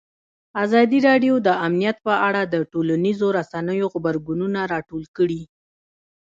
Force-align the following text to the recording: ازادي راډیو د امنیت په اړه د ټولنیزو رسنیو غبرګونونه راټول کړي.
ازادي 0.63 0.99
راډیو 1.07 1.35
د 1.47 1.49
امنیت 1.65 1.97
په 2.07 2.13
اړه 2.27 2.41
د 2.53 2.55
ټولنیزو 2.71 3.27
رسنیو 3.39 3.85
غبرګونونه 3.93 4.59
راټول 4.73 5.03
کړي. 5.17 5.41